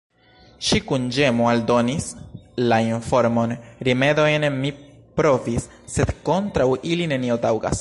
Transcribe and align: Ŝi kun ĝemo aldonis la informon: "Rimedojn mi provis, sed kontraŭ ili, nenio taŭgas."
Ŝi 0.67 0.79
kun 0.91 1.03
ĝemo 1.17 1.45
aldonis 1.49 2.07
la 2.71 2.79
informon: 2.87 3.53
"Rimedojn 3.89 4.49
mi 4.57 4.73
provis, 5.21 5.69
sed 5.97 6.15
kontraŭ 6.31 6.69
ili, 6.95 7.11
nenio 7.15 7.43
taŭgas." 7.47 7.69